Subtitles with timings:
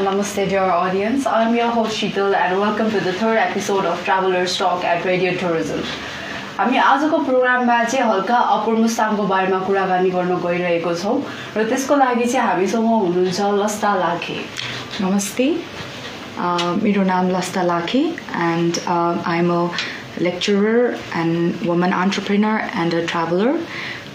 [0.00, 1.25] Namaste, dear audience.
[1.25, 5.33] I'm your host Sheetal, and welcome to the third episode of Traveler's Talk at Radio
[5.35, 5.81] Tourism.
[6.57, 11.15] हामी आजको प्रोग्राममा चाहिँ हल्का अपुर मुस्ताङको बारेमा कुराकानी गर्न गइरहेको छौँ
[11.57, 14.37] र त्यसको लागि चाहिँ हामीसँग हुनुहुन्छ लस्ता लाखे
[15.01, 15.47] नमस्ते
[16.87, 18.03] मेरो नाम Lasta Lakhe
[18.47, 19.61] and I am a
[20.19, 23.59] lecturer and woman entrepreneur and a traveler.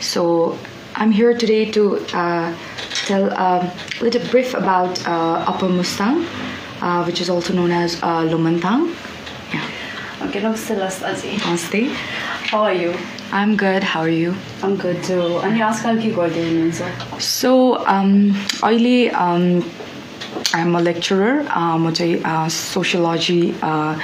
[0.00, 0.58] So
[0.95, 1.84] I'm here today to
[2.14, 2.54] uh,
[3.05, 3.71] tell a
[4.02, 6.25] little brief about uh, Upper Mustang,
[6.81, 8.93] uh, which is also known as uh, Lumantang.
[9.54, 10.28] Yeah.
[10.28, 11.37] Okay, namaste Lastaji.
[11.37, 11.89] Namaste.
[12.51, 12.93] How are you?
[13.32, 13.83] I'm good.
[13.83, 14.36] How are you?
[14.64, 15.39] I'm good too.
[15.43, 18.33] अनि आजकल के गर्दै हुनुहुन्छ So um,
[18.64, 19.64] अहिले um,
[20.54, 21.46] I'm a lecturer.
[21.50, 23.96] Uh, म चाहिँ uh,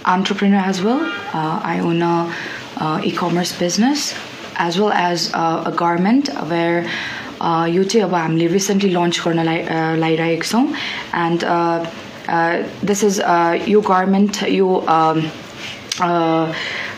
[0.05, 1.01] entrepreneur as well.
[1.33, 2.33] Uh, I own a
[2.77, 4.15] uh, e-commerce business
[4.55, 6.89] as well as uh, a garment where
[7.41, 10.73] uh, यो चाहिँ अब हामीले रिसेन्टली लन्च गर्न लाइ uh, लाइरहेको छौँ
[11.15, 11.43] एन्ड
[12.85, 13.21] दिस इज
[13.67, 14.85] यो गार्मेन्ट यो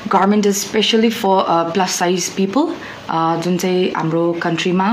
[0.09, 2.75] garment is specially for plus size people
[3.10, 4.88] जुन चाहिँ हाम्रो कन्ट्रीमा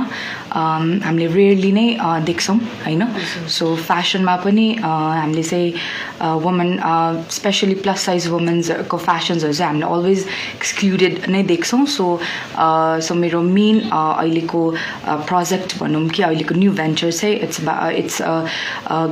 [0.52, 1.88] हामीले रेयरली नै
[2.28, 3.04] देख्छौँ होइन?
[3.48, 5.74] सो फेसनमा पनि हामीले चाहिँ
[6.44, 6.70] वुमन
[7.32, 12.20] स्पेसली प्लस साइज वुमेन्सको फेसन्सहरू चाहिँ हामीले अलवेज एक्सक्लुडेड नै देख्छौँ। सो
[13.08, 14.62] सो मेरो मेन अहिलेको
[15.08, 17.62] प्रोजेक्ट भनौँ कि अहिलेको न्यू भेन्चर चाहिँ it's
[18.02, 18.22] it's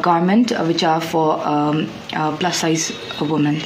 [0.06, 3.58] garment which are for plus size women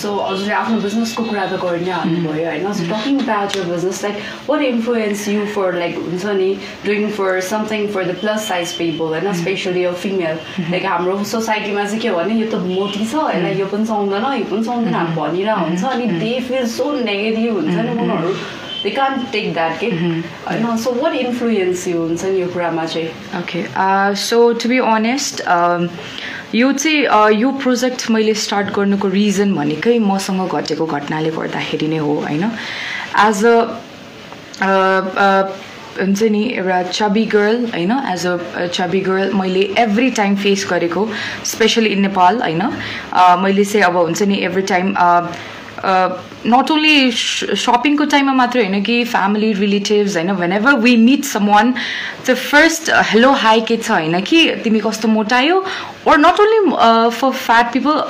[0.00, 2.72] so हजुरले आफ्नो बिजनेसको कुरा त गरि नै हाल्नुभयो होइन?
[2.72, 4.16] So talking about your business like
[4.48, 6.50] what influence you for like हुन्छ नि
[6.86, 9.32] doing for something for the plus size people होइन?
[9.42, 10.36] स्पेसली यो फिमेल
[10.70, 14.44] लाइक हाम्रो सोसाइटीमा चाहिँ के भने यो त मोटी छ यसलाई यो पनि सुहाउँदैन यो
[14.50, 18.34] पनि सुहाउँदैन भनिरहेको हुन्छ अनि दे फिल सो नेगेटिभ हुन्छ नि उनीहरू
[18.82, 20.76] दे कान टेक द्याट के होइन?
[20.84, 23.08] सो वाट इन्फ्लुएन्स यु हुन्छ नि यो कुरामा चाहिँ?
[23.40, 23.64] Okay
[24.28, 25.42] so to be honest
[26.54, 32.14] यो चाहिँ यो प्रोजेक्ट मैले स्टार्ट गर्नुको रिजन भनेकै मसँग घटेको घटनाले गर्दाखेरि नै हो
[32.20, 32.44] होइन?
[33.24, 34.68] एज अ
[35.92, 37.92] हुन्छ नि एउटा चबी गर्ल होइन?
[38.12, 41.08] एज अ चबी गर्ल मैले एभ्री टाइम फेस गरेको
[41.52, 42.62] स्पेसली इन नेपाल होइन?
[43.40, 44.94] मैले चाहिँ अब हुन्छ नि एभ्री टाइम
[45.84, 51.74] नट ओन्ली सपिङको टाइममा मात्रै होइन कि फ्यामिली रिलेटिभ्स होइन whenever we meet someone
[52.28, 55.64] the first hello hi के छ होइन कि तिमी कस्तो मोटायो
[56.04, 58.00] not only uh, for fat people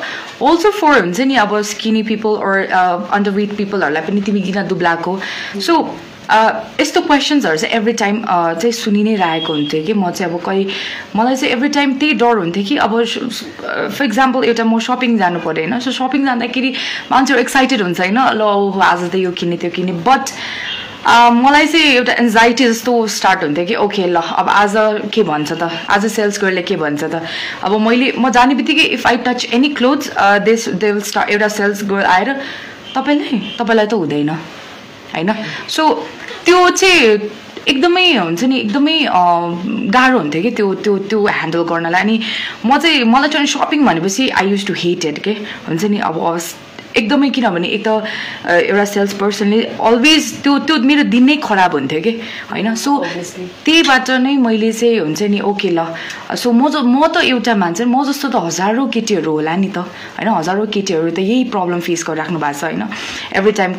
[0.41, 5.21] also for हुन्छ नि अब skinny people or uh, underweight peopleहरूलाई पनि तिमी किन दुब्लाएको
[5.61, 5.77] सो
[6.31, 10.67] यस्तो क्वेसन्सहरू चाहिँ एभ्री टाइम चाहिँ सुनि नै रहेको हुन्थ्यो कि म चाहिँ अब कहीँ
[11.17, 12.93] मलाई चाहिँ एभ्री टाइम त्यही डर हुन्थ्यो कि अब
[13.97, 16.71] फर इक्जाम्पल एउटा म सपिङ जानु पऱ्यो होइन सो सपिङ जाँदाखेरि
[17.11, 20.31] मान्छेहरू एक्साइटेड हुन्छ होइन ल ओहो आज त यो किने त्यो किने बट
[21.35, 24.75] मलाई चाहिँ एउटा एन्जाइटी जस्तो स्टार्ट हुन्थ्यो कि ओके ल अब आज
[25.15, 27.23] के भन्छ त आज सेल्स गर्लले के भन्छ त
[27.63, 30.11] अब मैले म जाने बित्तिकै if I touch any clothes
[30.47, 32.35] this they will start एउटा सेल्स गर्ल आएर
[32.95, 34.31] तपाईँलाई तपाईँलाई त हुँदैन।
[35.15, 35.33] होइन?
[35.69, 35.83] सो
[36.45, 37.31] त्यो चाहिँ
[37.69, 38.97] एकदमै हुन्छ नि एकदमै
[39.97, 42.17] गाह्रो हुन्थ्यो कि त्यो त्यो त्यो ह्यान्डल गर्नलाई। अनि
[42.67, 45.33] म चाहिँ मलाई चाहिँ सपिङ भनेपछि आई युज टु हेटेड के?
[45.69, 46.17] हुन्छ नि अब
[46.97, 47.89] एकदमै किनभने एक त
[48.47, 52.13] एउटा सेल्स पर्सनले अलवेज त्यो त्यो मेरो दिन नै खराब हुन्थ्यो कि
[52.51, 52.75] होइन?
[52.75, 52.91] सो.
[53.65, 55.81] त्यहीबाट नै मैले चाहिँ हुन्छ नि ओके ल।
[56.37, 59.79] सो म ज म त एउटा मान्छे म जस्तो त हजारौँ केटीहरू होला नि त
[60.19, 60.29] होइन?
[60.29, 62.83] हजारौँ केटीहरू त यही प्रब्लम फेस गरिराख्नु भएको छ होइन?
[63.41, 63.73] एभ्री टाइम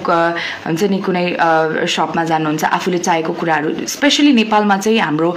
[0.66, 1.26] हुन्छ नि कुनै
[1.86, 5.30] सपमा जानुहुन्छ आफूले चाहेको कुराहरू स्पेसली नेपालमा चाहिँ हाम्रो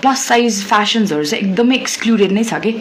[0.00, 2.72] प्लस साइज फेसन्सहरू चाहिँ एकदमै एक्सक्लुडेड नै छ कि।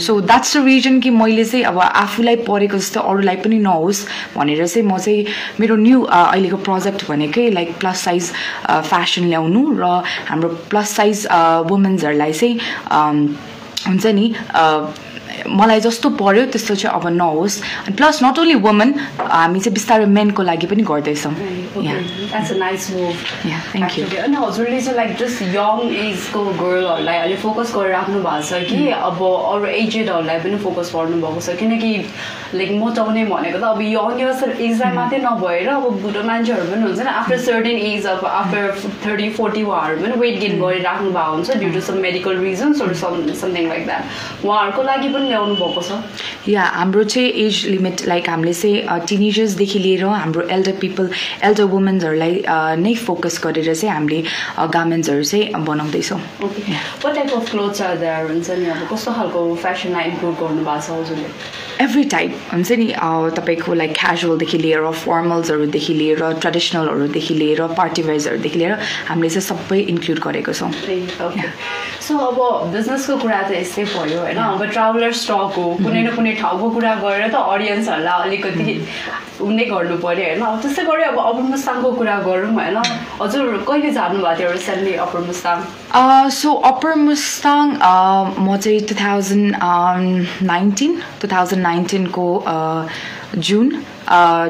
[0.00, 4.04] सो द्याट्स द रिजन कि मैले चाहिँ अब आफूलाई परेको जस्तो अरूलाई पनि नहोस्
[4.36, 5.26] भनेर चाहिँ म चाहिँ
[5.60, 8.32] मेरो न्यू अहिलेको प्रोजेक्ट भनेकै लाइक प्लस साइज
[8.90, 9.84] फेसन ल्याउनु र
[10.28, 11.26] हाम्रो प्लस साइज
[11.70, 12.54] वुमेन्सहरूलाई चाहिँ
[13.88, 14.26] हुन्छ नि
[15.44, 17.54] मलाई जस्तो पर्यो त्यस्तो चाहिँ अब नहोस्।
[17.96, 21.34] प्लस नट ओन्ली वुमन हामी चाहिँ बिस्तारै मेनको लागि पनि गर्दैछौँ।
[24.16, 28.80] अनि हजुरले चाहिँ लाइक जस्ट यङ एजको गर्लहरूलाई अहिले फोकस गरेर राख्नु भएको छ कि
[28.90, 31.48] अब अरू एजेडहरूलाई पनि फोकस गर्नुभएको छ?
[31.60, 31.90] किनकि
[32.54, 37.10] लाइक मोटाउने भनेको त अब यङ एजलाई मात्रै नभएर अब बुढो मान्छेहरू पनि हुन्छ नि
[37.10, 38.62] आफ्टर सर्टेन एज अब आफ्टर
[39.06, 43.14] थर्टी फोर्टी उहाँहरू पनि वेट गेन गरिराख्नु भएको हुन्छ ड्यु टु सम मेडिकल रिजन्सहरू सम
[43.42, 44.02] समथिङ लाइक द्याट
[44.44, 45.98] उहाँहरूको लागि पनि ल्याउनु भएको छ?
[46.48, 51.10] या हाम्रो चाहिँ एज लिमिट लाइक हामीले चाहिँ टिनेजर्सदेखि लिएर हाम्रो एल्डर पिपल
[51.44, 52.42] एल्डर वुमेन्सहरूलाई
[52.82, 54.22] नै फोकस गरेर चाहिँ हामीले
[54.76, 56.62] गार्मेन्ट्सहरू चाहिँ बनाउँदैछौँ। Okay
[57.04, 61.30] what type of clothes हुन्छ नि अब कस्तो खालको फेसनलाई इम्प्रुभ गर्नु भएको छ हजुरले?
[61.80, 62.86] एभ्री टाइप हुन्छ नि
[63.36, 68.72] तपाईँको लाइक क्याजुअलदेखि लिएर फर्मल्सहरूदेखि लिएर ट्रेडिसनलहरूदेखि लिएर पार्टी वेयर्सहरूदेखि लिएर
[69.08, 70.72] हामीले चाहिँ सबै इन्क्लुड गरेको छौँ
[72.00, 76.34] सो अब बिजनेसको कुरा त यस्तै भयो होइन अब ट्राभलर स्टक हो कुनै न कुनै
[76.36, 78.80] ठाउँको कुरा गरेर त अडियन्सहरूलाई अलिकति
[79.40, 82.76] उनी गर्नु पऱ्यो होइन अब त्यस्तै गरी अब अपर मुस्ताङको कुरा गरौँ होइन
[83.20, 87.74] हजुर कहिले जानुभएको थियो recently upper Mustang so upper Mustang
[88.38, 89.56] म चाहिँ two thousand
[90.46, 92.28] nineteen two thousand नाइन्टिनको
[93.38, 93.66] जुन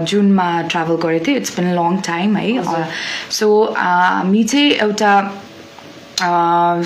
[0.09, 2.87] जुनमा ट्राभल गरेको थिएँ इट्स बिन लङ टाइम है।
[3.31, 3.47] सो
[3.77, 5.13] हामी चाहिँ एउटा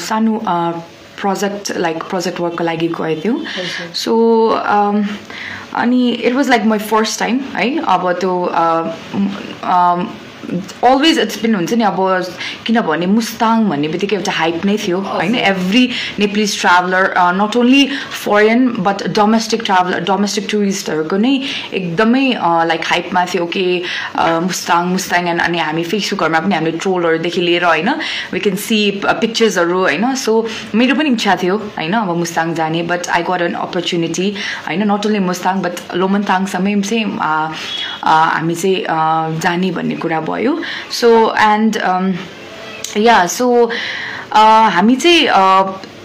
[0.04, 0.40] सानो
[1.20, 3.38] प्रोजेक्ट लाइक प्रोजेक्ट वर्कको लागि गएको थियौँ।
[3.94, 4.12] सो
[5.80, 8.34] अनि it was like my first time है अब त्यो
[10.84, 11.98] अलवेज इट्स बिन हुन्छ नि अब
[12.66, 15.34] किनभने मुस्ताङ भन्ने बित्तिकै एउटा हाइप नै थियो होइन?
[15.34, 15.84] Every
[16.18, 17.82] Nepalese traveller not only
[18.24, 21.34] foreign but domestic traveller domestic टुरिस्टहरूको नै
[21.80, 22.24] एकदमै
[22.72, 23.64] लाइक हाइपमा थियो कि
[24.48, 27.90] मुस्ताङ मुस्ताङ एन्ड अनि हामी फेसबुकहरूमा पनि हामीले ट्रोलहरूदेखि लिएर होइन
[28.32, 30.14] वी क्यान सी पिक्चर्सहरू होइन?
[30.14, 30.32] सो
[30.74, 34.28] मेरो पनि इच्छा थियो होइन अब मुस्ताङ जाने but I got an opportunity
[34.66, 34.82] होइन?
[34.92, 37.04] नट ओन्ली मुस्ताङ बट लोमनताङसम्मै चाहिँ
[38.04, 40.58] हामी चाहिँ जाने भन्ने कुरा भयो।
[40.90, 41.08] सो
[41.40, 41.76] एन्ड
[42.96, 43.48] या सो
[44.34, 45.26] हामी चाहिँ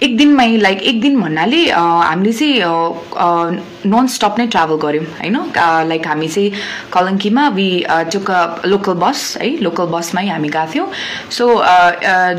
[0.05, 3.63] एक दिनमै लाइक एक दिन भन्नाले हामीले चाहिँ
[3.93, 5.37] नन स्टप नै ट्राभल गऱ्यौँ होइन?
[5.89, 6.51] लाइक हामी चाहिँ
[6.93, 7.67] कलङ्कीमा वि
[8.13, 8.29] टुक
[8.65, 9.49] लोकल बस है?
[9.65, 10.87] लोकल बसमै हामी गएको थियौँ।
[11.37, 11.47] सो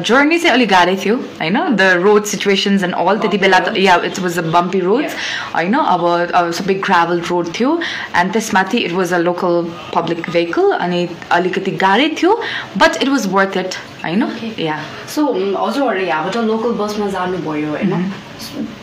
[0.09, 1.59] जर्नी चाहिँ अलिक गाह्रै थियो होइन?
[1.77, 5.17] The road situations and all त्यति बेला त yeah it's was a bumpy roads
[5.55, 5.75] होइन?
[5.75, 6.05] अब
[6.35, 7.79] अब सबै ग्राभल रोड थियो
[8.23, 9.55] एन्ड त्यसमाथि it was a local
[9.95, 11.07] public vehicle अनि
[11.39, 12.41] अलिकति गाह्रै थियो
[12.79, 14.23] but it was worth it होइन
[14.59, 14.77] या
[15.15, 15.23] सो
[15.57, 17.93] हजुरहरू यहाँबाट लोकल बसमा जानुभयो होइन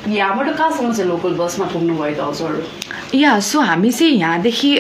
[0.10, 4.72] यहाँबाट कहाँसम्म चाहिँ लोकल बसमा पुग्नुभयो त हजुरहरू या सो हामी चाहिँ यहाँदेखि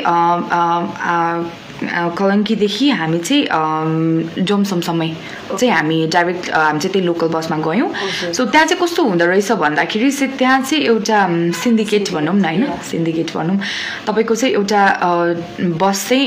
[2.18, 5.09] कलङ्कीदेखि हामी चाहिँ जोमसमसम्मै
[5.59, 7.89] चाहिँ हामी डाइरेक्ट हामी चाहिँ त्यही लोकल बसमा गयौँ।
[8.33, 11.19] सो त्यहाँ चाहिँ कस्तो हुँदो रहेछ भन्दाखेरि चाहिँ त्यहाँ चाहिँ एउटा
[11.59, 12.63] सिन्डिकेट भनौँ न होइन?
[12.89, 13.57] सिन्डिकेट भनौँ।
[14.07, 14.81] तपाईँको चाहिँ एउटा
[15.81, 16.25] बस चाहिँ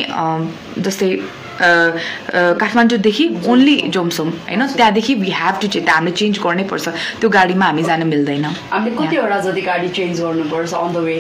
[0.79, 1.11] जस्तै
[1.57, 4.67] काठमाडौँदेखि ओन्ली जोमसोम होइन?
[4.77, 6.89] त्यहाँदेखि वी हेभ टु चेन्ज हामीले चेन्ज गर्नै पर्छ।
[7.21, 11.17] त्यो गाडीमा हामी जान मिल्दैन। हामीले कतिवटा जति गाडी चेन्ज गर्नुपर्छ अन द वे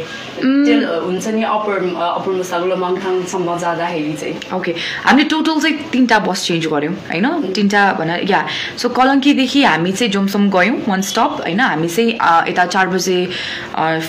[1.06, 4.72] हुन्छ नि अप्पर अप्पर मङथाङसम्म जाँदाखेरि चाहिँ। ओके
[5.06, 7.26] हामीले टोटल चाहिँ तिनवटा बस चेन्ज गऱ्यौँ होइन?
[7.56, 8.40] तिनवटा भन या
[8.76, 11.60] सो कलङ्कीदेखि हामी चाहिँ जोमसम गयौँ वान स्टप होइन?
[11.60, 12.10] हामी चाहिँ
[12.50, 13.18] यता चार बजे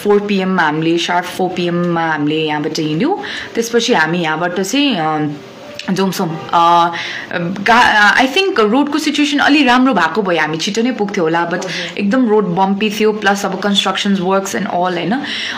[0.04, 3.16] फोर पिएममा हामीले सार्प फोर पिएममा हामीले यहाँबाट हिँड्यौँ।
[3.56, 5.47] त्यसपछि हामी यहाँबाट चाहिँ
[5.88, 11.66] जोमसोम आई थिङ्क रोडको सिचुएसन अलि राम्रो भएको भए हामी छिटो नै पुग्थ्यो होला बट
[11.98, 15.14] एकदम रोड बम्पी थियो प्लस अब कन्स्ट्रक्सन्स वर्क्स एन्ड अल होइन।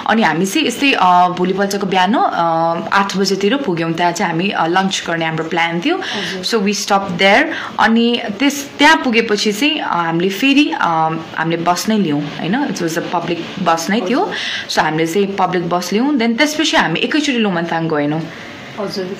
[0.08, 0.92] अनि हामी चाहिँ यस्तै
[1.38, 6.00] भोलिपल्टको बिहान आठ बजेतिर पुग्यौँ त्यहाँ चाहिँ हामी लन्च गर्ने हाम्रो प्लान थियो।
[6.50, 8.08] सो वी स्टप देयर अनि
[8.40, 13.40] त्यस त्यहाँ पुगेपछि चाहिँ हामीले फेरि हामीले बस नै लियौँ होइन। It was a public
[13.66, 14.22] bus नै थियो।
[14.70, 18.22] सो हामीले चाहिँ पब्लिक बस लियौँ। देन त्यसपछि हामी एकैचोटि Lomanthang गएनौँ।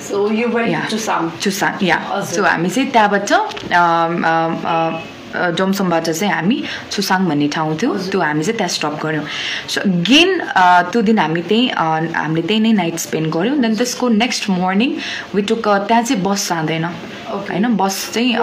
[0.08, 0.90] So you went Yeah.
[0.90, 3.32] To साम चुसाङ या हजुर। सो हामी चाहिँ त्यहाँबाट
[5.30, 9.24] जोमसोमबाट चाहिँ हामी छुसाङ भन्ने ठाउँ थियो। त्यो हामी चाहिँ त्यहाँ स्टप गऱ्यौँ।
[9.68, 10.30] सो गेन
[10.90, 11.68] त्यो दिन हामी त्यहीँ
[12.14, 14.90] हामीले त्यही नै नाइट स्पेन्ड गऱ्यौँ। देन त्यसको नेक्स्ट मर्निङ
[15.34, 16.84] विटुक त्यहाँ चाहिँ बस जाँदैन.
[17.30, 18.36] होइन बस चाहिँ.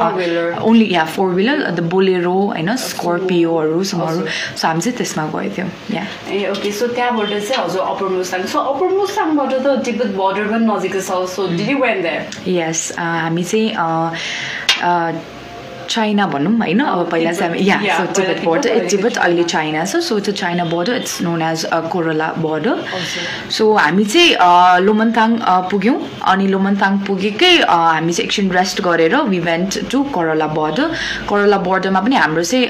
[0.64, 4.22] Only yeah four wheeler the Bolero होइन स्कर्पियोहरू समहरू
[4.56, 8.46] सो हामी चाहिँ त्यसमा गएको थियौँ। या ए ओके सो त्यहाँबाट चाहिँ हजुर अप्पर मुस्ताङ
[8.48, 12.92] सो अप्पर मुस्ताङबाट त तिब्बत बोर्डर पनि नजिकै छ। So did you went there yes
[12.98, 13.68] हामी चाहिँ
[15.90, 16.80] चाइना भनौँ होइन?
[16.80, 20.66] अब पहिला चाहिँ या सो टिबेट बोर्डर अहिले टिबेट अहिले चाइना छ सो त्यो China
[20.74, 22.84] border it's known as Korala border.
[23.58, 25.98] So हामी चाहिँ लोमन्ताङ अ, पुग्यौँ।
[26.32, 30.92] अनि लोमन्ताङ पुगेकै अ, हामी चाहिँ एकछिन रेस्ट गरेर we went to Korala border
[31.30, 32.66] Korala बोर्डरमा पनि हाम्रो चाहिँ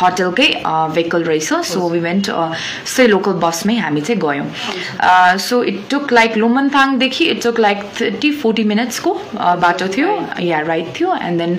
[0.00, 2.30] होटलकै भेहिकल रहेछ। सो वी वेन्ट
[2.94, 4.46] सै लोकल बसमै हामी चाहिँ गयौँ।
[5.46, 9.12] So it took like लोमन्ताङदेखि it took like thirty forty मिनट्सको
[9.62, 10.08] बाटो थियो।
[10.40, 11.58] या राइट थियो। एन्ड देन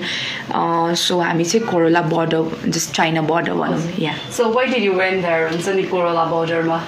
[1.04, 5.22] सो हामी चाहिँ Korala border just China border भनौँ yeah so why did you went
[5.26, 6.78] there हुन्छ नि कोरोला बोर्डरमा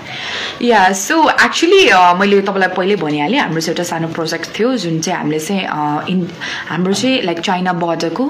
[0.62, 1.78] या सो एक्चुली
[2.18, 5.62] मैले तपाईँलाई पहिल्यै भनिहालेँ हाम्रो चाहिँ एउटा सानो प्रोजेक्ट थियो जुन चाहिँ हामीले चाहिँ
[6.12, 6.26] इन
[6.68, 8.24] हाम्रो चाहिँ लाइक चाइना बोर्डरको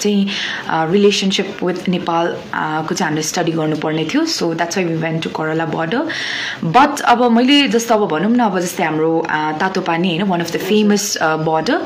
[0.00, 0.26] चाहिँ
[0.92, 4.24] रिलेसनसिप विथ नेपाल अ, को चाहिँ हामीले स्टडी गर्नुपर्ने थियो.
[4.24, 6.08] So that's why went to Korala border
[6.76, 10.40] but अब मैले जस्तो अब भनौँ न अब जस्तै हाम्रो अ, तातो पानी होइन one
[10.40, 11.04] of the famous
[11.44, 11.78] border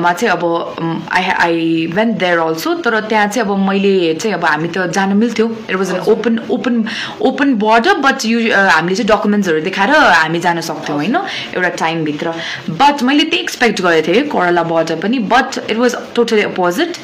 [0.00, 4.44] मा चाहिँ अब I I went there also तर त्यहाँ चाहिँ अब मैले चाहिँ अब
[4.44, 5.46] हामी त जान मिल्थ्यो.
[5.70, 6.84] It was an open open
[7.28, 11.16] open border but you हामीले चाहिँ डकुमेन्ट्सहरू देखाएर हामी जान सक्थ्यौँ होइन?
[11.54, 12.32] एउटा टाइमभित्र
[12.70, 16.96] बट मैले त्यही एक्सपेक्ट गरेको थिएँ करला बोर्डर पनि। But it was totally opposite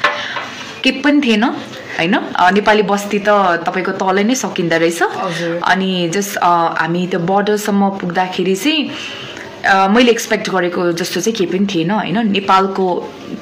[0.83, 2.15] केही पनि थिएन होइन?
[2.55, 3.29] नेपाली बस्ती त
[3.67, 5.01] तपाईँको तलै नै सकिँदो रहेछ।
[5.63, 8.89] अनि जस्ट हामी त्यो बोर्डरसम्म पुग्दाखेरि चाहिँ
[9.65, 12.17] मैले एक्सपेक्ट गरेको जस्तो चाहिँ केही पनि थिएन होइन?
[12.31, 12.85] नेपालको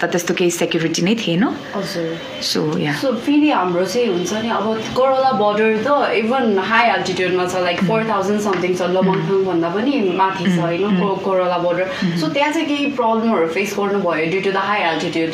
[0.01, 1.43] त त्यस्तो केही सेक्युरिटी नै थिएन।
[1.75, 2.07] हजुर।
[2.43, 4.65] सो या सो फेरि हाम्रो चाहिँ हुन्छ नि अब
[4.97, 5.89] कोरोला बोर्डर त
[6.21, 10.99] इभन हाई अल्टिट्युडमा छ लाइक फोर थाउजन्ड समथिङ छ लमङथङ भन्दा पनि माथि छ होइन
[10.99, 11.85] को- कोरोला बोर्डर
[12.21, 15.31] सो त्यहाँ चाहिँ केही प्रब्लमहरू फेस गर्नुभयो due to the high altitude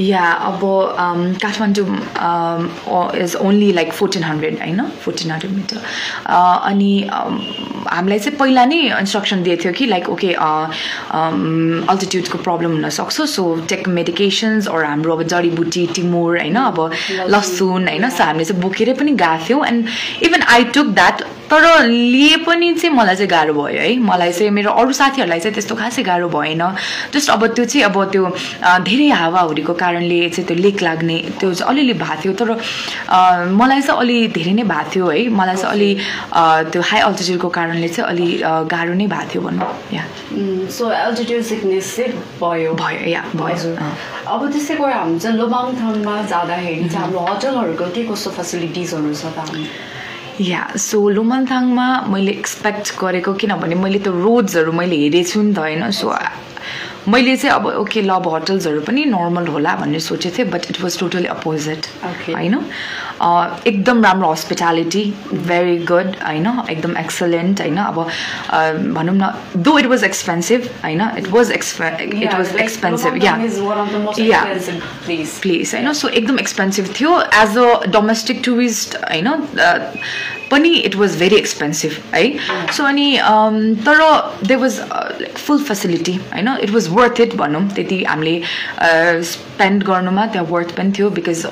[0.00, 0.60] yeah अब
[1.42, 1.88] Kathmandu
[3.22, 4.80] is only like fourteen hundred होइन?
[5.04, 5.76] फोर्टिन हन्ड्रेड मिटर
[6.70, 7.36] अनि um,
[7.90, 10.32] हामीलाई चाहिँ पहिला नै इन्स्ट्रक्सन दिएको थियो कि लाइक ओके
[11.92, 16.78] अल्टिट्युडको प्रब्लम हुनसक्छ सो टेक मेडिकेसन्स अर हाम्रो अब जडीबुटी टिमुर होइन अब
[17.30, 19.86] लसुन। होइन सो हामीले चाहिँ बोकेरै पनि गएको थियौँ। And
[20.22, 24.50] even I took that तर लिए पनि चाहिँ मलाई चाहिँ गाह्रो भयो है। मलाई चाहिँ
[24.54, 26.62] मेरो अरू साथीहरूलाई चाहिँ त्यस्तो खासै गाह्रो भएन।
[27.14, 28.22] जस्ट अब त्यो चाहिँ अब त्यो
[28.86, 32.50] धेरै हावाहुरीको कारणले चाहिँ त्यो लेक लाग्ने त्यो चाहिँ अलिअलि भएको थियो। तर
[33.50, 35.90] मलाई चाहिँ अलि धेरै नै भएको थियो है। मलाई चाहिँ अलि
[36.70, 38.28] त्यो हाई अल्टिट्युडको कारणले चाहिँ अलि
[38.70, 40.04] गाह्रो नै भएको थियो भनौँ। या।
[40.70, 43.74] सो अल्टिट्युड सिकनेस चाहिँ भयो। भयो या भयो।
[44.30, 49.50] अब त्यस्तै गएर हामी चाहिँ लोबाङथाङमा जाँदाखेरि चाहिँ हाम्रो होटलहरूको के कस्तो फेसिलिटिजहरू छ त
[49.50, 49.66] हामी?
[50.40, 55.58] या सो लोमनथाङमा मैले एक्सपेक्ट गरेको किनभने मैले त रोड्सहरू मैले हेरेको छु नि त
[55.58, 55.90] होइन?
[55.90, 56.08] सो
[57.12, 60.80] मैले चाहिँ अब ओके ल अब होटल्सहरू पनि नर्मल होला भनेर सोचेको थिएँ but it
[60.80, 61.86] was totally opposite.
[62.28, 62.54] होइन?
[63.66, 66.46] एकदम राम्रो हस्पिटालिटी भेरी गुड होइन?
[66.70, 67.76] एकदम एक्सलेन्ट होइन?
[67.76, 67.98] अब
[68.96, 71.02] भनौँ न दो इट वाज एक्सपेन्सिभ होइन?
[71.18, 71.88] It was expe
[72.22, 73.38] it was expensive yeah
[74.20, 74.44] Yeah.
[75.06, 77.20] Place होइन सो एकदम एक्सपेन्सिभ थियो.
[77.42, 79.28] एज अ डोमेस्टिक टुरिस्ट होइन
[80.50, 82.24] पनि इट वाज भेरी एक्सपेन्सिभ है
[82.76, 83.98] सो अनि अम, तर
[84.46, 88.40] they was like full facility होइन इट वाज वर्थ इट भनौँ त्यति हामीले
[89.30, 91.46] स्पेन्ड गर्नुमा त्यहाँ वर्थ पनि थियो बिकज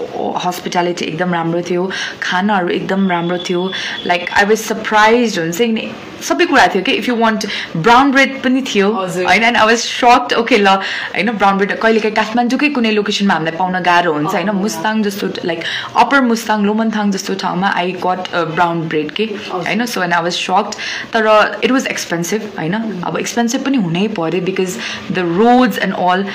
[0.44, 1.90] हस्पिटालिटी एकदम राम्रो थियो
[2.22, 3.70] खानाहरू एकदम राम्रो थियो।
[4.06, 5.90] लाइक आई वाज सरप्राइज हुन्छ नि
[6.28, 6.92] सबै कुरा थियो कि?
[6.92, 7.46] If you want
[7.76, 12.14] brown bread पनि थियो। होइन and I was shocked okay ल होइन ब्राउन ब्रेड कहिलेकाहीँ
[12.16, 15.60] काठमाडौँकै कुनै लोकेसनमा हामीलाई पाउन गाह्रो हुन्छ होइन मुस्ताङ जस्तो लाइक
[16.04, 18.22] अप्पर मुस्ताङ लोमनथाङ जस्तो ठाउँमा आई गट
[18.54, 19.25] ब्राउन ब्रेड के?
[19.52, 20.72] होइन so and I was shocked
[21.12, 21.28] तर
[21.64, 22.75] इट वाज एक्सपेन्सिभ होइन?
[23.06, 24.76] अब एक्सपेन्सिभ पनि हुनै पऱ्यो because
[25.12, 26.26] the roads and all.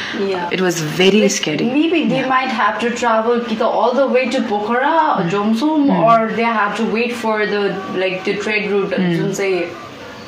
[0.53, 1.71] It was very scary
[6.33, 7.61] the they have to wait for the
[8.01, 9.13] like the trade route, Hmm.
[9.15, 9.57] जुन चाहिँ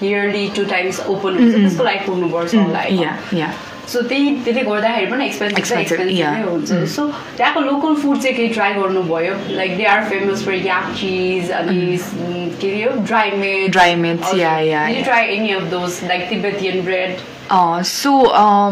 [0.01, 1.55] yearly two times open हुन्छ.
[1.55, 3.53] त्यसको लागि कुर्नुपर्छ होला है।
[3.91, 5.99] सो त्यही त्यसले गर्दाखेरि पनि एक्सपेन्सिभ एक्सपेन्सिभ.
[6.19, 9.33] नै हुन्छ। सो त्यहाँको लोकल फुड चाहिँ केही ट्राई गर्नुभयो?
[9.55, 11.97] Like they are famous for yak cheese अनि
[12.61, 12.91] के अरे यो?
[13.05, 15.03] Dry made you yeah.
[15.03, 17.17] Try any of those like Tibetan bread
[17.51, 18.11] so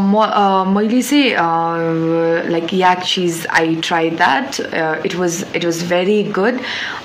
[0.01, 4.59] म मैले चाहिँ like yak cheese I try that
[5.05, 6.59] it was it was very good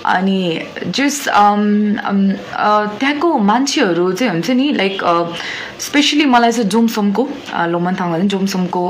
[0.06, 1.28] अनि just
[2.98, 5.02] त्यहाँको मान्छेहरू चाहिँ हुन्छ नि लाइक
[5.80, 7.28] स्पेसली मलाई चाहिँ जोमसोमको
[7.68, 8.84] लोमनथाङ भने जोमसोमको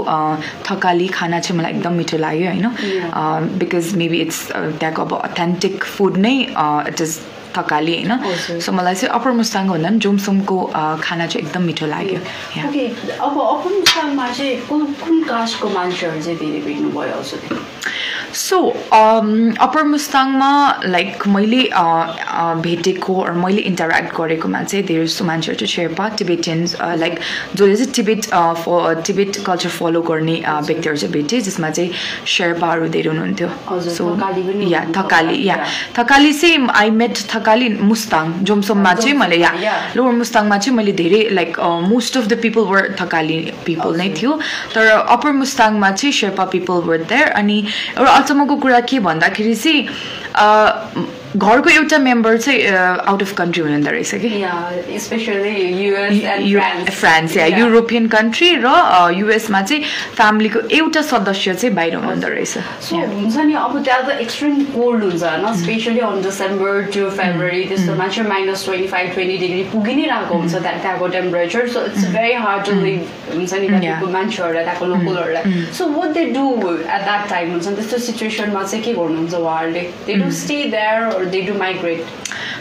[0.66, 6.16] थकाली खाना चाहिँ मलाई एकदम मिठो लाग्यो होइन बिकज मेबी इट्स त्यहाँको अब अथेन्टिक फुड
[6.16, 7.18] नै इट इज
[7.57, 10.57] थकाली होइन। सो मलाई चाहिँ अप्पर मुस्ताङ भन्दा पनि जोमसोमको
[11.02, 12.21] खाना चाहिँ एकदम मिठो लाग्यो.
[12.69, 12.85] ओके
[13.26, 17.40] अब अफगानिस्तानमा चाहिँ कुन कुन कास्टको मान्छेहरू चाहिँ धेरै भेट्नुभयो हजुर
[18.35, 18.58] सो
[18.92, 20.50] अप्पर मुस्ताङमा
[20.85, 26.76] लाइक मैले अ, अ, भेटेको मैले इन्टरेक्ट गरेकोमा चाहिँ धेरै जस्तो मान्छेहरू चाहिँ शेर्पा टिबेटियन्स
[26.82, 27.18] लाइक
[27.54, 28.64] जसले चाहिँ टिबेट फ
[29.06, 31.90] टिबेट कल्चर फलो गर्ने अ, व्यक्तिहरू चाहिँ भेटेँ जसमा चाहिँ
[32.26, 33.49] शेर्पाहरू धेरै हुनुहुन्थ्यो।
[34.52, 35.56] पनि या थकाली या.
[35.97, 39.50] थकाली चाहिँ आई मेट थकाली मुस्ताङ जोमसोममा चाहिँ मैले या.
[39.97, 44.38] लोवर मुस्ताङमा चाहिँ मैले धेरै like most of the people were Thakali people नै थियो.
[44.75, 47.58] तर अप्पर मुस्ताङमा चाहिँ शेर्पा पिपल वर देयर अनि
[47.99, 49.87] एउटा अचम्मको कुरा के भन्दाखेरि चाहिँ
[51.37, 52.66] घरको एउटा मेम्बर चाहिँ
[53.04, 54.28] आउट अफ कन्ट्री हुनुहुँदो रहेछ कि?
[54.42, 54.52] Yeah
[54.99, 55.90] specially
[56.90, 57.47] France yeah.
[57.47, 58.66] European country र
[59.14, 59.82] युएसमा चाहिँ
[60.16, 62.58] फ्यामिलीको एउटा सदस्य चाहिँ बाहिर हुनुहुँदो रहेछ।
[62.88, 67.64] सो हुन्छ नि अब त्यहाँ त एक्सट्रिम कोल्ड हुन्छ होइन specially on December to February
[67.68, 71.85] त्यस्तो मान्छे minus twenty five twenty degree पुगि नै रहेको हुन्छ त्यहाँ त्यहाँको temperature so
[71.87, 73.00] it's very hard to live
[73.35, 75.44] हुन्छ नि त्यहाँको मान्छेहरूलाई त्यहाँको लोकलहरूलाई.
[75.76, 79.82] So what they do at that time हुन्छ नि त्यस्तो सिचुएसनमा चाहिँ के गर्नुहुन्छ उहाँहरूले?
[80.06, 82.06] They do stay there or they do migrate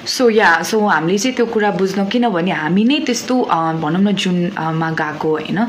[0.07, 3.35] so yeah so हामीले चाहिँ त्यो कुरा बुझ्न किनभने हामी नै त्यस्तो
[3.83, 5.59] भनौँ न जुनमा गएको होइन?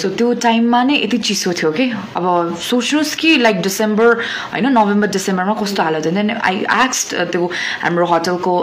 [0.00, 1.86] सो त्यो टाइममा नै यति चिसो थियो कि
[2.18, 4.08] अब सोच्नुहोस् कि लाइक डिसेम्बर
[4.52, 4.66] होइन?
[4.72, 7.50] नोभेम्बर डिसेम्बरमा कस्तो हालत अनि आई आक्स्ट त्यो
[7.82, 8.54] हाम्रो होटलको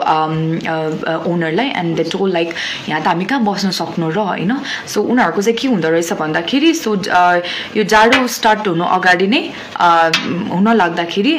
[1.31, 2.49] ओनरलाई एन्ड दे टोल लाइक
[2.89, 4.51] यहाँ त हामी कहाँ बस्न सक्नु र होइन?
[4.87, 6.95] सो उनीहरूको चाहिँ के हुँदो रहेछ भन्दाखेरि सो
[7.77, 9.41] यो जाडो स्टार्ट हुनु अगाडि नै
[10.51, 11.33] हुन लाग्दाखेरि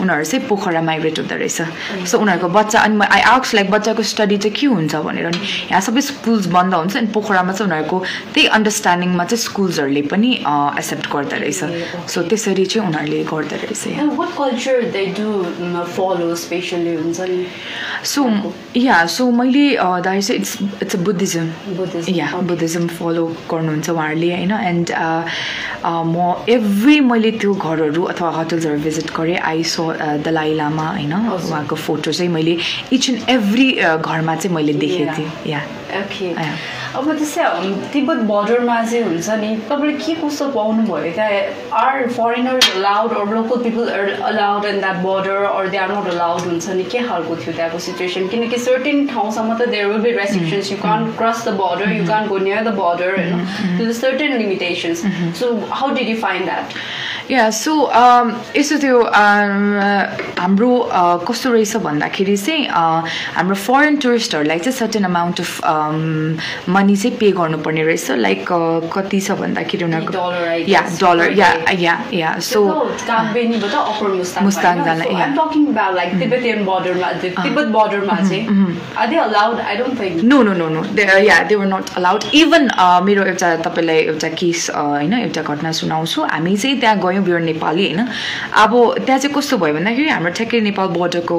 [0.00, 4.36] उनीहरू चाहिँ पोखरा माइग्रेट हुँदो रहेछ। सो उनीहरूको बच्चा अनि आई आक्स लाइक बच्चाको स्टडी
[4.36, 5.38] चाहिँ के हुन्छ भनेर अनि
[5.70, 7.98] यहाँ सबै स्कुल्स बन्द हुन्छ अनि पोखरामा चाहिँ उनीहरूको
[8.34, 10.30] त्यही अन्डरस्ट्यान्डिङमा चाहिँ स्कुल्सहरूले पनि
[10.78, 11.60] एक्सेप्ट गर्दो रहेछ।
[12.10, 15.28] सो त्यसरी चाहिँ उनीहरूले गर्दो रहेछ यहाँ। And what culture they do
[15.96, 17.46] follow especially हुन्छ नि?
[18.04, 18.28] सो
[18.76, 19.64] या सो मैले
[20.06, 22.26] दाइ चाहिँ it's it's a Buddhism Buddhism, yeah.
[22.50, 24.52] Buddhism follow गर्नुहुन्छ उहाँहरूले होइन?
[24.52, 24.90] एन्ड
[25.84, 29.84] म एभ्री मैले त्यो घरहरू अथवा होटल्सहरू भिजिट गरेँ आई सो
[30.24, 31.12] दलाई लामा होइन?
[31.12, 32.56] उहाँको फोटो चाहिँ मैले
[33.00, 35.16] इच एन्ड एभ्री घरमा चाहिँ मैले देखेको.
[35.18, 35.64] थिएँ। Yeah
[36.00, 36.28] okay.
[36.98, 37.44] अब त्यस्तै
[37.92, 43.62] तिब्बत बोर्डरमा चाहिँ हुन्छ नि तपाईँले के कस्तो पाउनुभयो त्यहाँ are foreigners allowed or local
[43.64, 43.88] people
[44.30, 46.84] allowed in that border or they are not allowed हुन्छ नि?
[46.92, 51.10] के खालको थियो त्यहाँको सिचुएसन किनकि सर्टेन ठाउँसम्म त there will be restrictions you can
[51.18, 55.04] cross the border you can go near the border होइन certain limitations
[55.40, 56.66] so how did you find that
[57.30, 57.74] yeah so
[58.56, 59.64] यसो त्यो um,
[60.40, 63.00] हाम्रो uh, कस्तो रहेछ भन्दाखेरि चाहिँ uh,
[63.36, 65.60] हाम्रो फरेन टुरिस्टहरूलाई चाहिँ सर्टेन अमाउन्ट अफ
[66.68, 68.44] मनी चाहिँ पे गर्नुपर्ने रहेछ लाइक
[68.94, 71.50] कति छ भन्दाखेरि उनीहरूको yeah dollar yeah.
[71.70, 72.60] Yeah yeah so
[74.42, 75.02] Mustang जान,
[80.24, 80.82] no no no no
[81.18, 82.70] yeah they were not allowed even
[83.04, 86.22] मेरो एउटा तपाईँलाई एउटा केस होइन एउटा घटना सुनाउँछु.
[86.24, 88.06] हामी चाहिँ त्यहाँ गयौँ बियर नेपाली होइन?
[88.54, 88.72] अब
[89.06, 91.38] त्यहाँ चाहिँ कस्तो भयो भन्दाखेरि हाम्रो ठ्याक्कै नेपाल बोर्डरको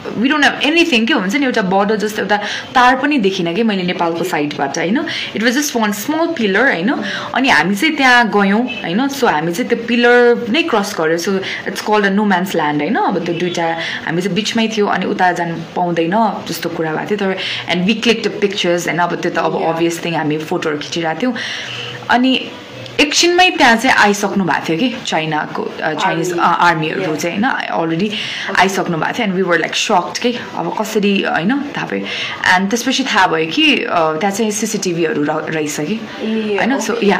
[0.00, 2.36] वी डोन्ट हेभ एनिथिङ के हुन्छ नि एउटा बोर्डर जस्तो एउटा
[2.74, 4.98] तार पनि देखिनँ कि मैले नेपालको साइडबाट होइन?
[5.36, 6.90] It was just one small pillar होइन?
[7.34, 9.06] अनि हामी चाहिँ त्यहाँ गयौँ होइन?
[9.08, 11.36] सो हामी चाहिँ त्यो पिलर नै क्रस गऱ्यो so
[11.68, 12.96] it's called a no man's land होइन?
[12.96, 13.66] अब त्यो दुइटा
[14.06, 16.16] हामी चाहिँ बिचमै थियो अनि उता जानु पाउँदैन
[16.48, 17.36] जस्तो कुरा भएको थियो। तर
[17.68, 19.62] and we click the pictures होइन अब त्यो त अब.
[19.70, 21.34] अभियस थिङ हामी फोटोहरू खिचिरहेको थियौँ।
[22.10, 22.32] अनि
[23.00, 24.88] एकछिनमै त्यहाँ चाहिँ आइसक्नु भएको थियो कि?
[25.06, 26.32] चाइनाको चाइनिज.
[26.38, 27.16] आर्मीहरू.
[27.16, 27.48] चाहिँ होइन
[27.80, 28.08] अलरेडी
[28.58, 30.30] आइसक्नु भएको थियो। And we were like shocked के?
[30.60, 32.04] अब कसरी होइन थाहा भयो।
[32.54, 33.66] एन्ड त्यसपछि थाहा भयो कि
[34.20, 35.96] त्यहाँ चाहिँ सिसिटिभीहरू रहेछ कि?
[36.60, 36.78] होइन?
[36.80, 37.18] So yeah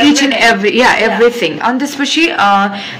[0.00, 1.58] each and every yeah everything.
[1.60, 2.24] अनि त्यसपछि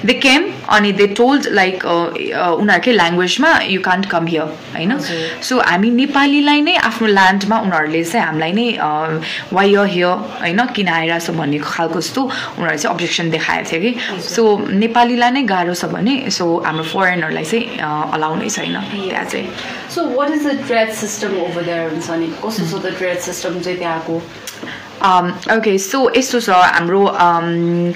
[0.06, 0.42] दे केम
[0.76, 4.98] अनि दे टोल्ड लाइक उनीहरूकै ल्याङ्ग्वेजमा यु कान्ट कम हियर होइन।
[5.48, 8.68] सो हामी नेपालीलाई नै आफ्नो ल्यान्डमा उनीहरूले चाहिँ हामीलाई नै
[9.52, 10.60] वाइ य हियर होइन?
[10.76, 13.92] किन आइरहेछ भन्ने खालको जस्तो उनीहरूले चाहिँ अब्जेक्सन देखाएको थियो कि।
[14.34, 14.42] सो
[14.82, 17.64] नेपालीलाई नै गाह्रो छ भने सो हाम्रो फरेनरलाई चाहिँ
[18.14, 18.76] अलाउ नै छैन।
[19.10, 19.46] त्यहाँ चाहिँ
[19.90, 23.60] So what is the trade system over there हुन्छ नि कस्तो छ त ट्रेड सिस्टम
[23.60, 24.20] चाहिँ त्यहाँको?
[25.00, 27.48] ओके सो यस्तो छ हाम्रो um,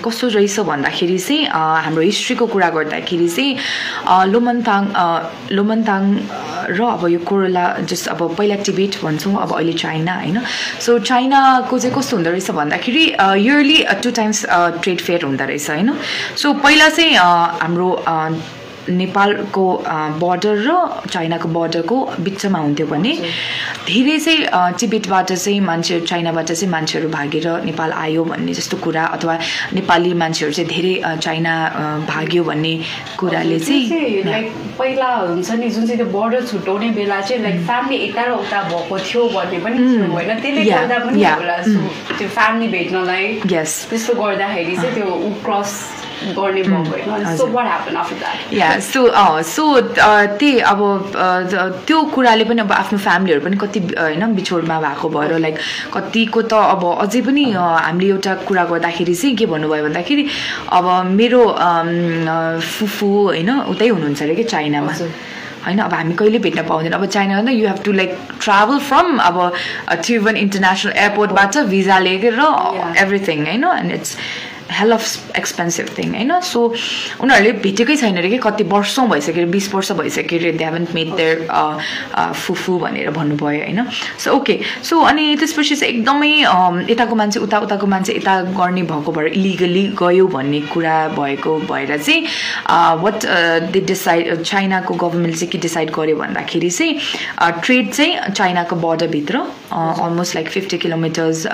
[0.04, 5.20] कस्तो रहेछ भन्दाखेरि चाहिँ uh, हाम्रो हिस्ट्रीको कुरा गर्दाखेरि चाहिँ लोमन्ताङ uh,
[5.52, 10.40] लोमन्ताङ uh, र अब यो कोरोला जस्ट अब पहिला टिबेट भन्छौँ अब अहिले चाइना होइन?
[10.80, 13.04] सो चाइनाको चाहिँ कस्तो हुँदो रहेछ भन्दाखेरि
[13.44, 14.44] yearly two times
[14.80, 15.92] trade fair हुँदो रहेछ होइन?
[16.40, 17.14] सो पहिला चाहिँ
[17.60, 17.90] हाम्रो
[18.88, 19.66] नेपालको
[20.20, 20.76] बोर्डर र
[21.10, 23.12] चाइनाको बोर्डरको बिचमा हुन्थ्यो भने
[23.86, 29.38] धेरै चाहिँ टिबेटबाट चाहिँ मान्छे चाइनाबाट चाहिँ मान्छेहरू भागेर नेपाल आयो भन्ने जस्तो कुरा अथवा
[29.74, 31.54] नेपाली मान्छेहरू चाहिँ धेरै चाइना
[32.08, 32.74] भाग्यो भन्ने
[33.18, 38.04] कुराले चाहिँ लाइक पहिला हुन्छ नि जुन चाहिँ त्यो बोर्डर छुट्याउने बेला चाहिँ लाइक फ्यामिली
[38.04, 39.76] यता र उता भएको थियो भन्ने पनि
[40.14, 41.56] होइन। त्यसले गर्दा पनि होला
[42.18, 45.72] त्यो फ्यामिली भेट्नलाई यस त्यस्तो गर्दाखेरि चाहिँ त्यो ऊ क्रस
[46.36, 49.02] गर्ने भएको होइन सो हजुर। What happen after that yeah so
[49.50, 49.64] so
[50.00, 50.80] त्यही अब
[51.50, 55.56] ज- त्यो कुराले पनि अब आफ्नो फ्यामिलीहरू पनि कति अ, होइन बिछोडमा भएको भएर लाइक
[55.94, 60.24] कतिको त अब अझै पनि अ, हामीले एउटा कुरा गर्दाखेरि चाहिँ के भन्नुभयो भन्दाखेरि
[60.78, 60.86] अब
[61.20, 61.70] मेरो अ,
[62.74, 64.92] फुफू होइन उतै हुनुहुन्छ अरे कि चाइनामा।
[65.64, 68.10] होइन अब हामी कहिले भेट्न पाउँदैन। अब चाइना भन्दा you have to like
[68.44, 69.36] travel from अब
[70.04, 72.40] त्रिभुवन इन्टरनेसनल एयरपोर्टबाट भिजा लिएर.
[73.02, 73.64] एभ्रिथिङ होइन?
[73.80, 74.16] And it's
[74.72, 76.40] hell of expensive thing होइन?
[76.40, 76.60] सो
[77.22, 81.14] उनीहरूले भेटेकै छैन अरे कि कति वर्षौँ भइसक्यो बिस वर्ष भइसक्यो अरे दे हेभन मेड
[81.16, 81.46] देयर
[82.34, 83.84] फुफू भनेर भन्नुभयो होइन?
[84.24, 86.32] सो ओके सो अनि त्यसपछि चाहिँ एकदमै
[86.90, 91.96] यताको मान्छे उता उताको मान्छे यता गर्ने भएको भएर इलिगली गयो भन्ने कुरा भएको भएर
[91.98, 92.26] चाहिँ
[93.02, 93.26] वाट
[93.72, 100.34] दे डिसाइड चाइनाको गभर्मेन्टले चाहिँ के डिसाइड गर्यो भन्दाखेरि चाहिँ ट्रेड चाहिँ चाइनाको बोर्डरभित्र almost
[100.34, 101.46] like fifty kilometers.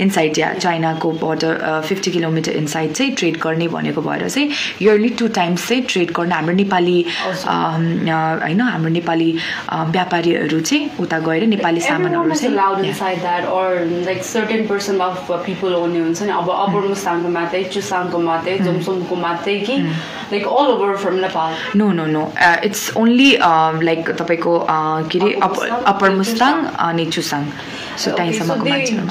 [0.00, 4.50] Inside yeah चाइनाको border fifty kilometer kilometer inside चाहिँ ट्रेड गर्ने भनेको भएर चाहिँ
[4.82, 7.06] इयरली टु टाइम्स चाहिँ ट्रेड गर्न हाम्रो नेपाली।
[7.48, 12.28] अम, अ, होइन हाम्रो नेपाली अ, व्यापारीहरू चाहिँ उता गएर नेपाली सामानहरू uh,
[16.30, 19.76] अब मुस्ताङको मात्रै चुसाङको मात्रै जोमसोमको मात्रै कि
[20.96, 21.76] from Nepal.
[21.76, 22.32] No no no
[22.64, 23.36] it's only
[23.82, 24.66] like तपाईँको
[25.12, 25.32] के अरे
[25.86, 27.44] अप्पर मुस्ताङ। अनि चुसाङ।
[27.98, 29.06] सो त्यहीँसम्मको मान्छेहरू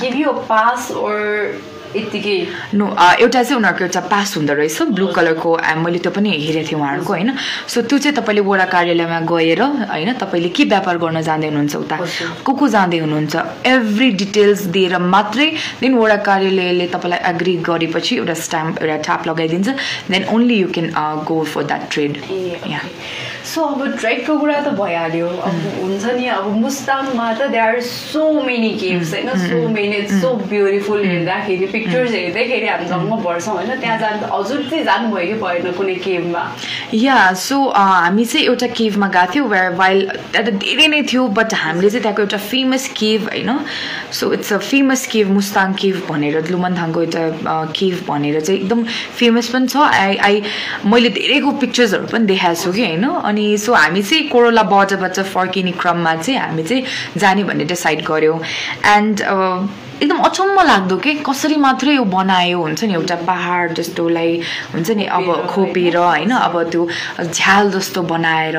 [1.95, 2.36] यत्तिकै
[2.73, 2.86] नो
[3.19, 5.49] एउटा चाहिँ उनीहरूको एउटा पास हुँदो रहेछ ब्लू कलरको
[5.84, 7.32] मैले त्यो पनि हेरेको थिएँ उहाँहरूको होइन?
[7.67, 11.97] सो त्यो चाहिँ तपाईँले वडा कार्यालयमा गएर होइन तपाईँले के व्यापार गर्न जाँदै हुनुहुन्छ उता।
[12.45, 13.36] को को जाँदै हुनुहुन्छ?
[13.65, 15.47] एभ्री डिटेल्स दिएर मात्रै
[15.82, 19.69] देन वडा कार्यालयले तपाईँलाई एग्री गरेपछि एउटा स्ट्याम्प एउटा ट्याप लगाइदिन्छ
[20.12, 20.89] then only you can
[21.27, 22.13] go for that trade
[23.51, 28.23] so अब ट्रेकको कुरा त भइहाल्यो। अब हुन्छ नि अब मुस्ताङमा त they are so
[28.41, 29.29] many caves होइन?
[29.45, 33.71] सो मेनी सो ब्युटिफुल हेर्दाखेरि पिक्चर्स हेर्दैखेरि हामी जम्म पर्छौँ होइन?
[33.81, 36.43] त्यहाँ जानु हजुर चाहिँ जानुभयो कि भएन कुनै केभमा
[36.93, 39.99] या सो हामी चाहिँ एउटा केभमा गएको थियौँ वेयर वाइल
[40.31, 43.51] त्यहाँ त धेरै नै थियो बट हामीले चाहिँ त्यहाँको एउटा फेमस केभ होइन?
[44.11, 47.23] So it's a famous cave Mustang cave भनेर लुमनथाङको एउटा
[47.79, 48.83] केभ भनेर चाहिँ एकदम
[49.19, 50.41] फेमस पनि छ। आई आई
[50.85, 53.05] मैले धेरैको पिक्चर्सहरू पनि देखाएको छु कि होइन?
[53.29, 56.84] अनि सो हामी चाहिँ कोरोला बजारबाट फर्किने क्रममा चाहिँ हामी चाहिँ
[57.17, 58.39] जाने भन्ने डिसाइड गऱ्यौँ
[58.95, 59.23] एन्ड
[60.01, 61.13] एकदम अचम्म लाग्दो के?
[61.21, 62.93] कसरी मात्रै यो बनायो हुन्छ नि?
[62.93, 64.31] एउटा पहाड जस्तोलाई
[64.73, 66.31] हुन्छ नि अब खोपेर होइन?
[66.31, 66.87] अब त्यो
[67.23, 68.57] झ्याल जस्तो बनाएर।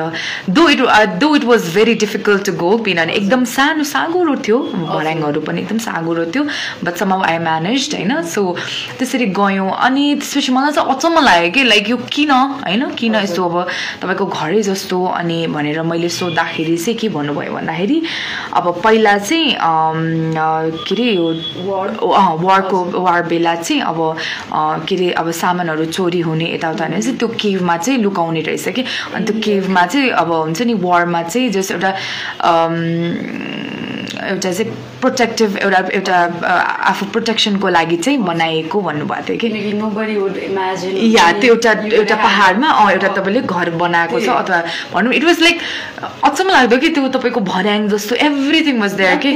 [0.49, 0.79] Though it
[1.19, 5.77] though it was very difficult to go किनभने एकदम सानो साँगुरो थियो। भर्याङहरू पनि एकदम
[5.87, 6.43] साँगुरो थियो।
[6.83, 8.21] बट सम आई म्यानेज होइन?
[8.23, 8.41] सो
[8.99, 11.63] त्यसरी गयौँ। अनि त्यसपछि मलाई चाहिँ अचम्म लाग्यो कि?
[11.63, 12.89] लाइक यो किन होइन?
[12.95, 13.67] किन यस्तो अब
[14.01, 15.03] तपाईँको घरै जस्तो?
[15.19, 18.01] अनि भनेर मैले सोद्धाखेरि चाहिँ के भन्नुभयो भन्दाखेरि
[18.53, 19.55] अब पहिला चाहिँ
[20.87, 21.32] के अरे यो
[22.43, 24.17] वारको वार बेला चाहिँ अब
[24.87, 28.83] के अरे अब सामानहरू चोरी हुने यताउता हुने चाहिँ त्यो केभमा चाहिँ लुकाउने रहेछ कि?
[29.13, 31.91] अनि त्यो केभमा चाहिँ अब हुन्छ नि वारमा चाहिँ जस एउटा
[34.13, 34.71] एउटा चाहिँ
[35.01, 36.17] प्रोटेक्टिभ एउटा एउटा
[36.91, 39.47] आफू प्रोटेक्सनको लागि चाहिँ बनाएको भन्नुभएको थियो कि?
[41.15, 44.59] या त्यो एउटा एउटा पहाडमा एउटा तपाईँले घर बनाएको छ। अथवा
[44.93, 45.57] भनौँ इट वाज लाइक
[46.23, 49.31] अचम्म लाग्दो कि त्यो तपाईँको भर्याङ जस्तो एभ्रिथिङ वाज देयर कि?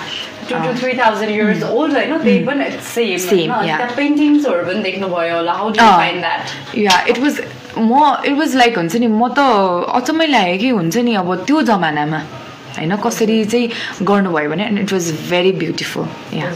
[0.50, 0.74] to अँ.
[0.80, 3.52] three thousand years old होइन त्यही पनि सेम.
[3.62, 5.80] त्यहाँ पेन्टिङ्सहरू पनि देख्नुभयो होला how do.
[6.02, 7.40] Find that yeah it was
[7.78, 9.40] म इट वाज लाइक हुन्छ नि म त
[10.00, 12.20] अचम्मै लाग्यो कि हुन्छ नि अब त्यो जमानामा
[12.76, 13.68] होइन कसरी चाहिँ
[14.08, 16.06] गर्नुभयो भने it was very beautiful
[16.38, 16.50] yeah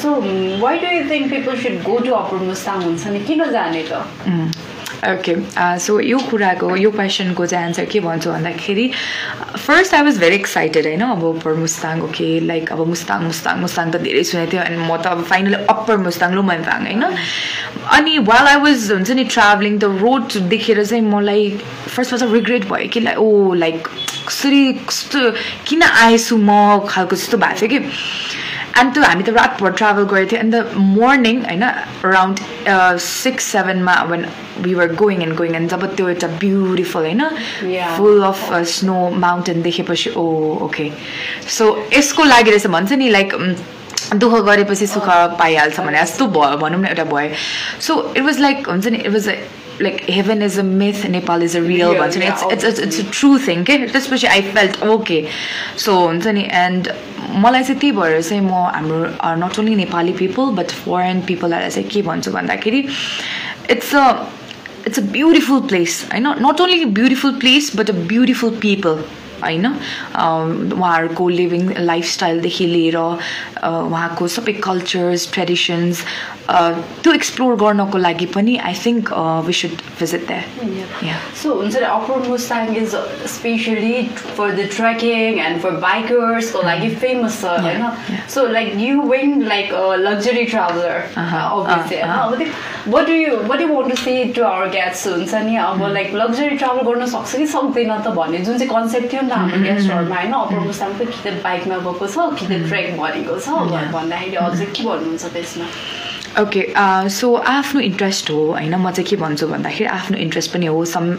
[0.00, 0.08] so
[0.62, 3.20] why do you think people should go to upper Mustang हुन्छ नि?
[3.28, 4.04] किन जाने त?
[5.12, 5.34] ओके
[5.84, 8.90] सो यो कुराको यो क्वेसनको चाहिँ एन्सर के भन्छु भन्दाखेरि
[9.66, 13.90] first I was very excited होइन अब अप्पर मुस्ताङ ओके लाइक अब मुस्ताङ मुस्ताङ मुस्ताङ
[13.90, 17.04] त धेरै सुनेको थियो अनि म त अब फाइनली अप्पर मुस्ताङ लुमन्ताङ होइन।
[17.98, 21.50] अनि वाल आई वाज हुन्छ नि ट्राभलिङ द रोड देखेर चाहिँ मलाई
[21.88, 23.88] फर्स्टमा चाहिँ रिग्रेट भयो कि लाइक ओ लाइक
[24.28, 25.30] कसरी कस्तो
[25.68, 28.43] किन आएछु म खालको जस्तो भएको थियो कि।
[28.80, 30.54] अनि त्यो हामी त रातभर ट्राभल गरेको थियो अन्त
[30.98, 32.40] मर्निङ होइन around
[33.00, 34.26] six सेभेनमा when
[34.64, 37.22] we were going and going and जब त्यो एउटा ब्युटिफुल होइन.
[37.96, 40.26] फुल अफ स्नो माउन्टेन देखेपछि ओ
[40.66, 40.90] ओके
[41.58, 43.34] सो यसको लागि रहेछ भन्छ नि लाइक
[44.14, 45.08] दुःख गरेपछि सुख
[45.38, 47.30] पाइहाल्छ भने जस्तो भयो भनौँ न एउटा भयो
[47.80, 49.28] सो इट वाज लाइक हुन्छ नि it was
[49.80, 52.80] like heaven is a myth Nepal is a real Real, भन्छ नि yeah, it's it's
[52.80, 55.24] it's a true thing के त्यसपछि आई फेल्ट ओके
[55.76, 56.88] सो हुन्छ नि एन्ड
[57.36, 59.02] मलाई चाहिँ त्यही भएर चाहिँ म हाम्रो
[59.46, 62.84] not only Nepali people but foreign पिपलहरूलाई चाहिँ के भन्छु भन्दाखेरि
[63.70, 64.06] it's a
[64.86, 69.04] it's a beautiful place होइन not only beautiful place but a beautiful people
[69.44, 69.66] होइन?
[70.78, 76.04] उहाँहरूको लिभिङ लाइफस्टाइलदेखि लिएर उहाँको सबै कल्चर्स ट्रेडिसन्स
[76.48, 79.12] त्यो एक्सप्लोर गर्नको लागि पनि I think
[79.46, 80.46] we should visit that
[81.42, 82.94] So, हुन्छ नि upper Mustang is
[83.34, 84.02] specially
[84.36, 87.82] for the trekking and for बाइकर्सको लागि फेमस छ होइन.
[88.34, 89.72] So like you when like
[90.04, 91.00] luxury traveller.
[91.16, 92.52] होइन
[92.94, 96.14] what do you what you want to see to our gates हुन्छ नि अब like
[96.14, 99.58] luxury travel गर्न सक्छ कि सक्दैन त भन्ने जुन चाहिँ कन्सेप्ट थियो नि त हाम्रो
[99.66, 100.64] गेस्टहरूमा होइन?
[100.70, 103.48] मुस्ताङ त कि त बाइकमा गएको छ कि त ट्रेक भनेको छ
[103.98, 105.66] भन्दाखेरि हजुर के भन्नुहुन्छ त्यसमा?
[106.40, 106.62] ओके
[107.14, 108.74] सो आफ्नो इन्ट्रेस्ट हो होइन?
[108.74, 111.14] म चाहिँ के भन्छु भन्दाखेरि आफ्नो इन्ट्रेस्ट पनि हो। Some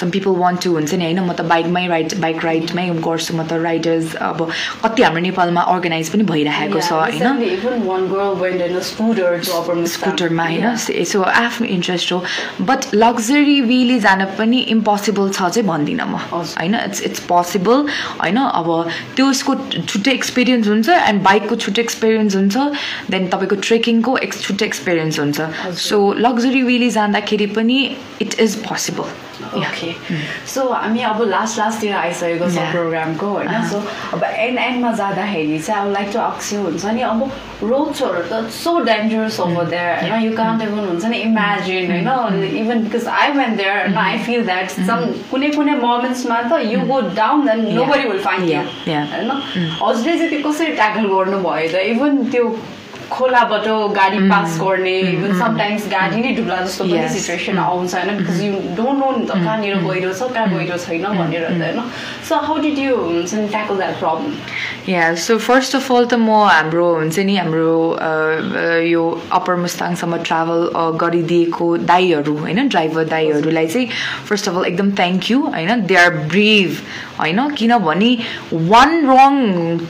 [0.00, 1.20] some people want to हुन्छ नि होइन?
[1.20, 4.38] म त बाइकमै राइड बाइक राइडमै गर्छु। म त राइडर्स अब
[4.84, 7.24] कति हाम्रो नेपालमा अर्गनाइज पनि भइरहेको छ होइन.
[9.94, 10.44] स्कुटरमा.
[10.44, 10.76] होइन?
[10.76, 12.18] सो आफ्नो इन्ट्रेस्ट हो।
[12.60, 16.74] बट लग्जरी वेले जान पनि इम्पोसिबल छ चाहिँ भन्दिनँ म। होइन?
[16.74, 17.86] इट्स इट्स पोसिबल
[18.20, 18.36] होइन?
[18.36, 18.68] अब
[19.16, 19.54] त्यो उसको
[19.88, 22.56] छुट्टै एक्सपिरियन्स हुन्छ एन्ड बाइकको छुट्टै एक्सपिरियन्स हुन्छ
[23.10, 25.40] देन तपाईँको ट्रेकिङको एक्स छुट्टै एक्सपिरियन्स हुन्छ।
[25.88, 27.78] सो लग्जरी वेले जाँदाखेरि पनि
[28.22, 29.92] it is possible okay
[30.46, 32.58] so हामी अब लास्ट लास्टतिर आइसकेको छ.
[32.72, 33.62] प्रोग्रामको होइन?
[33.70, 33.78] सो
[34.14, 37.22] अब एन्ड एन्डमा जाँदाखेरि चाहिँ अब लाइक टु आक्स यु हुन्छ नि अब
[37.62, 40.22] रोड्सहरू त सो डेन्जरस ओभर देयर होइन?
[40.24, 42.42] यु कान्ट इभन हुन्छ नि इमेजिन होइन?
[42.62, 46.80] Even because I went there होइन आई फिल द्याट सम कुनै कुनै मोमेन्ट्समा त you
[46.92, 48.60] go down then nobody will find you.
[48.88, 49.30] होइन?
[49.82, 51.84] हजुरले चाहिँ त्यो कसरी ट्याकल गर्नुभयो त?
[51.96, 52.54] इभन त्यो
[53.12, 57.08] खोलाबाट गाडी पास गर्ने इभन समटाइम्स गाडी नै डुब्ला जस्तो पनि.
[57.14, 58.16] सिचुएसन आउँछ होइन?
[58.18, 61.80] बिकज यु डोन्ट नो नि त कहाँनिर गहिरो छ कहाँ गहिरो छैन भनेर त होइन?
[62.28, 64.32] सो हाउ डिड यु हुन्छ नि tackle that problem
[64.88, 67.76] yeah so first of all त म हाम्रो हुन्छ नि हाम्रो
[68.86, 70.60] यो अप्पर मुस्ताङसम्म ट्राभल
[71.02, 72.68] गरिदिएको दाईहरू होइन?
[72.68, 73.86] ड्राइभर दाईहरूलाई चाहिँ
[74.28, 75.86] फर्स्ट अफ अल एकदम थ्याङ्क यू होइन?
[75.86, 76.70] दे आर ब्रिभ
[77.20, 77.48] होइन?
[77.60, 78.10] किनभने
[78.72, 79.32] one wrong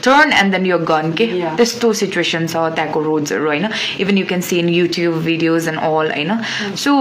[0.05, 1.25] turn and then you gone के.
[1.57, 3.67] त्यस्तो सिचुएसन छ त्यहाँको रोड्सहरू होइन
[3.99, 6.31] even you can see in YouTube videos and all होइन
[6.77, 6.93] सो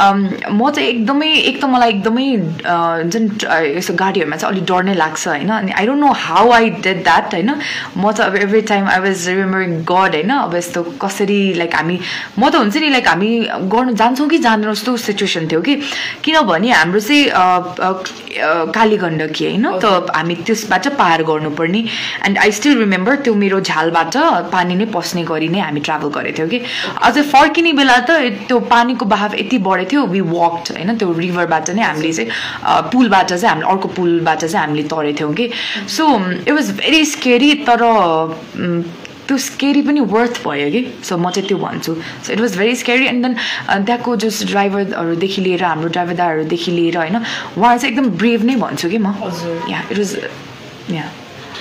[0.00, 4.64] म चाहिँ एकदमै एक त मलाई एकदमै अ, हुन्छ नि ट- यस्तो गाडीहरूमा चाहिँ अलिक
[4.66, 7.50] डर नै लाग्छ होइन अनि I don't know how I did that होइन
[7.96, 11.98] म त अब every time I was remembering God होइन अब यस्तो कसरी लाइक हामी
[12.38, 13.30] म त हुन्छ नि लाइक हामी
[13.70, 15.74] गर्नु जान्छौँ कि जान्दैनौँ जस्तो सिचुएसन थियो कि
[16.24, 17.92] किनभने हाम्रो चाहिँ अ,
[18.74, 21.80] कालीगण्डकी होइन त हामी त्यसबाट पार गर्नुपर्ने
[22.26, 24.16] एन्ड आई स्टिल रिमेम्बर त्यो मेरो झालबाट
[24.52, 26.58] पानी नै पस्ने गरी नै हामी ट्राभल गरेको थियौँ कि?
[27.02, 28.10] अझै फर्किने बेला त
[28.48, 32.30] त्यो पानीको बहाव यति बढेको थियो वी वक्ड होइन त्यो रिभरबाट नै हामीले चाहिँ
[32.92, 35.50] पुलबाट चाहिँ हामीले अर्को पुलबाट चाहिँ हामीले तरेको थियौँ कि?
[35.88, 36.04] So
[36.42, 37.82] it was very scary तर
[39.24, 40.80] त्यो स्केरी पनि वर्थ भयो कि?
[41.02, 43.34] सो म चाहिँ त्यो भन्छु। So it was very scary and then
[43.84, 48.88] त्यहाँको जस ड्राइभरहरूदेखि लिएर हाम्रो ड्राइभर दाहरूदेखि लिएर होइन उहाँ चाहिँ एकदम ब्रेभ नै भन्छु
[48.88, 49.16] कि म?
[49.24, 50.16] हजुर। Yeah it was
[50.92, 51.04] yeah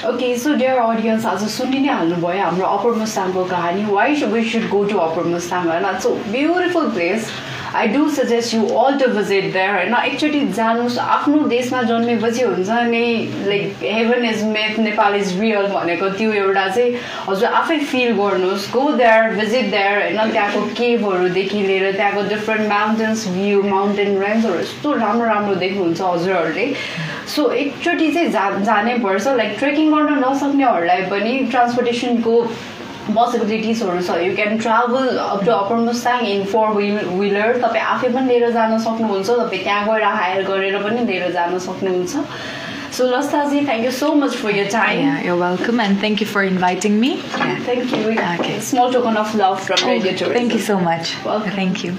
[0.07, 4.67] okay so dear audience आज सुनि नै हाल्नुभयो हाम्रो अप्पर मुस्ताङको कहानी why we should
[4.69, 7.29] go to upper Mustang होइन so beautiful place
[7.75, 12.81] I do suggest you all to visit there होइन एकचोटि जानुहोस् आफ्नो देशमा जन्मेपछि हुन्छ
[12.89, 13.05] नि
[13.45, 18.69] like heaven is myth Nepal is real भनेको त्यो एउटा चाहिँ हजुर आफै फिल गर्नुहोस्।
[18.73, 24.93] गो देयर भिजिट देयर होइन त्यहाँको केभहरूदेखि लिएर त्यहाँको डिफ्रेन्ट माउन्टेन्स भ्यू माउन्टेन रेन्जहरू यस्तो
[25.05, 26.71] राम्रो राम्रो देख्नुहुन्छ हजुरहरूले।
[27.35, 32.35] सो एकचोटि चाहिँ जा जानै पर्छ लाइक ट्रेकिङ गर्न नसक्नेहरूलाई पनि ट्रान्सपोर्टेसनको
[33.11, 38.09] पोसिबिलिटिजहरू छ you can travel up to upper Mustang in four wheel wheeler तपाईँ आफै
[38.17, 42.23] पनि लिएर जान सक्नुहुन्छ तपाईँ त्यहाँ गएर हायर गरेर पनि लिएर जान सक्नुहुन्छ
[42.97, 46.47] so लस्ताजी thank you so much for your time you're welcome and thank you for
[46.53, 47.13] inviting me.
[47.35, 48.59] Thank you.
[48.71, 51.15] Small token of love from radio you so much.
[51.25, 51.61] Welcome.
[51.61, 51.95] Thank you.